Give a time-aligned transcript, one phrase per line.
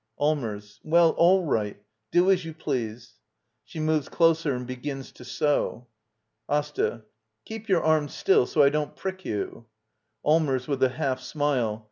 [0.17, 0.79] Allmers.
[0.83, 1.79] Well, all right—
[2.11, 3.17] do as you please.
[3.65, 5.85] [She moves closer and begins to sew.]
[6.49, 7.03] AsTA.
[7.45, 9.67] Keep your arm still— so I don't prick you.
[10.25, 10.67] Allmers.
[10.67, 11.79] [With a half smile.